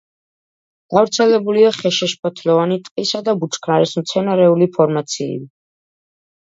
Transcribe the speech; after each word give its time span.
გავრცელებულია 0.93 1.67
ხეშეშფოთლიანი 1.75 2.81
ტყისა 2.89 3.23
და 3.29 3.39
ბუჩქნარის 3.45 3.97
მცენარეული 4.03 4.71
ფორმაციები. 4.81 5.51